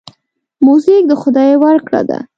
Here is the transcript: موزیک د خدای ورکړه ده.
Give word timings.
موزیک 0.65 1.03
د 1.07 1.13
خدای 1.21 1.51
ورکړه 1.63 2.01
ده. 2.09 2.19